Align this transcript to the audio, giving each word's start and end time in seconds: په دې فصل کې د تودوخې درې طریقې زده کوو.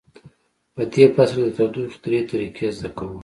په 0.75 0.81
دې 0.93 1.05
فصل 1.15 1.37
کې 1.43 1.43
د 1.45 1.49
تودوخې 1.55 1.97
درې 2.03 2.19
طریقې 2.31 2.67
زده 2.77 2.89
کوو. 2.97 3.17